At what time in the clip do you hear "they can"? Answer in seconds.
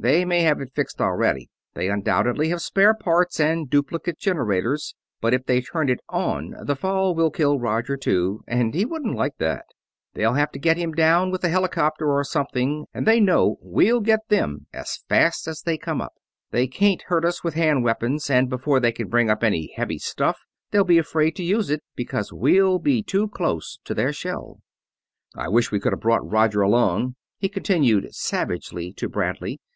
18.78-19.08